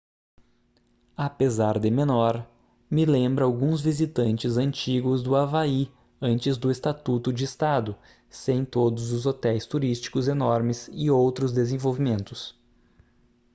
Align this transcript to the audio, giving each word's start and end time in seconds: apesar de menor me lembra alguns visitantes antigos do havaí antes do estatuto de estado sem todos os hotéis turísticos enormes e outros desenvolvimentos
apesar 1.15 1.77
de 1.77 1.91
menor 1.91 2.49
me 2.89 3.05
lembra 3.05 3.45
alguns 3.45 3.81
visitantes 3.81 4.57
antigos 4.57 5.21
do 5.21 5.35
havaí 5.35 5.91
antes 6.19 6.57
do 6.57 6.71
estatuto 6.71 7.31
de 7.31 7.43
estado 7.43 7.95
sem 8.27 8.65
todos 8.65 9.11
os 9.11 9.27
hotéis 9.27 9.63
turísticos 9.67 10.27
enormes 10.27 10.89
e 10.91 11.11
outros 11.11 11.53
desenvolvimentos 11.53 12.59